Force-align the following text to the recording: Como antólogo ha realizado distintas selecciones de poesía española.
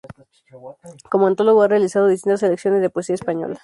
Como 1.11 1.27
antólogo 1.27 1.61
ha 1.61 1.67
realizado 1.67 2.07
distintas 2.07 2.39
selecciones 2.39 2.81
de 2.81 2.89
poesía 2.89 3.13
española. 3.13 3.59